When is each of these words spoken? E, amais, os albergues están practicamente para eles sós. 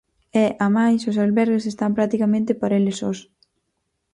E, 0.43 0.45
amais, 0.67 1.01
os 1.09 1.17
albergues 1.25 1.69
están 1.71 1.91
practicamente 1.97 2.51
para 2.61 2.77
eles 2.79 2.97
sós. 3.01 3.19